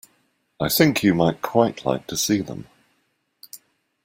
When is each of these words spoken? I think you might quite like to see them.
I 0.59 0.67
think 0.67 1.03
you 1.03 1.13
might 1.13 1.43
quite 1.43 1.85
like 1.85 2.07
to 2.07 2.17
see 2.17 2.41
them. 2.41 2.65